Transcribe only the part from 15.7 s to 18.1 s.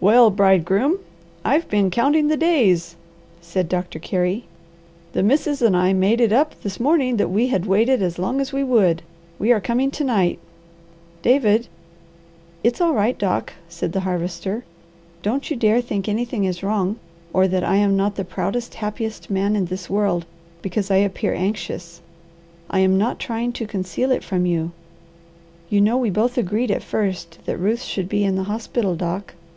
think anything is wrong or that I am